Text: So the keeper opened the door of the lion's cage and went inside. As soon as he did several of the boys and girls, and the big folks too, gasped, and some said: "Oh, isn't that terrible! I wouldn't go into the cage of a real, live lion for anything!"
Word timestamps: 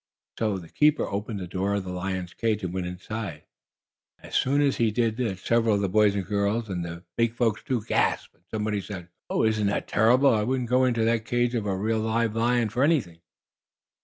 So 0.39 0.57
the 0.57 0.67
keeper 0.67 1.05
opened 1.07 1.39
the 1.39 1.45
door 1.45 1.75
of 1.75 1.83
the 1.83 1.91
lion's 1.91 2.33
cage 2.33 2.63
and 2.63 2.73
went 2.73 2.87
inside. 2.87 3.43
As 4.23 4.33
soon 4.33 4.59
as 4.59 4.77
he 4.77 4.89
did 4.89 5.19
several 5.37 5.75
of 5.75 5.81
the 5.81 5.89
boys 5.89 6.15
and 6.15 6.25
girls, 6.25 6.69
and 6.69 6.83
the 6.83 7.03
big 7.17 7.35
folks 7.35 7.61
too, 7.61 7.83
gasped, 7.83 8.33
and 8.33 8.43
some 8.49 8.81
said: 8.81 9.09
"Oh, 9.29 9.43
isn't 9.43 9.67
that 9.67 9.87
terrible! 9.87 10.33
I 10.33 10.41
wouldn't 10.41 10.69
go 10.69 10.85
into 10.85 11.05
the 11.05 11.19
cage 11.19 11.53
of 11.53 11.67
a 11.67 11.77
real, 11.77 11.99
live 11.99 12.35
lion 12.35 12.69
for 12.69 12.81
anything!" 12.81 13.19